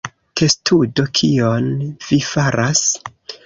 [0.39, 1.69] Testudo: "Kion
[2.09, 2.85] vi faras?"